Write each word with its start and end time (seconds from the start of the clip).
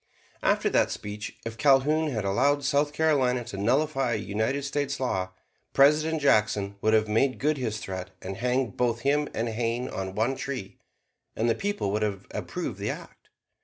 After 0.41 0.67
that 0.71 0.89
speech, 0.89 1.37
if 1.45 1.59
Calhoun 1.59 2.09
had 2.09 2.25
allowed 2.25 2.63
South 2.63 2.91
Carolina 2.91 3.43
to 3.43 3.55
nullify 3.57 4.13
a 4.13 4.15
United 4.15 4.63
States 4.63 4.99
law, 4.99 5.29
President 5.73 6.23
Jackson 6.23 6.75
would 6.81 6.95
have 6.95 7.07
made 7.07 7.37
good 7.37 7.57
his 7.57 7.77
threat 7.77 8.09
and 8.19 8.37
hanged 8.37 8.75
both 8.75 9.01
him 9.01 9.29
and 9.35 9.49
Hayne 9.49 9.87
on 9.89 10.15
one 10.15 10.35
tree, 10.35 10.79
and 11.35 11.47
the 11.47 11.53
people 11.53 11.91
would 11.91 12.01
have 12.01 12.25
approved 12.31 12.79
the 12.79 12.89
act. 12.89 13.29